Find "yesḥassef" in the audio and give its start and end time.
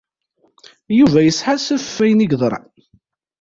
1.21-1.83